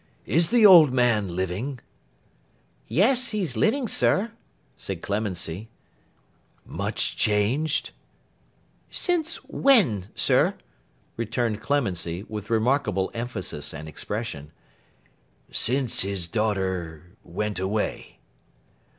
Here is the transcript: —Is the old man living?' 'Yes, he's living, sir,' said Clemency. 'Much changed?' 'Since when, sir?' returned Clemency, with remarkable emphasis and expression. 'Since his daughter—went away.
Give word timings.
—Is 0.25 0.49
the 0.49 0.65
old 0.65 0.91
man 0.91 1.35
living?' 1.35 1.77
'Yes, 2.87 3.29
he's 3.29 3.55
living, 3.55 3.87
sir,' 3.87 4.31
said 4.75 5.03
Clemency. 5.03 5.69
'Much 6.65 7.15
changed?' 7.15 7.91
'Since 8.89 9.35
when, 9.43 10.07
sir?' 10.15 10.55
returned 11.17 11.61
Clemency, 11.61 12.23
with 12.23 12.49
remarkable 12.49 13.11
emphasis 13.13 13.75
and 13.75 13.87
expression. 13.87 14.51
'Since 15.51 16.01
his 16.01 16.27
daughter—went 16.27 17.59
away. 17.59 18.17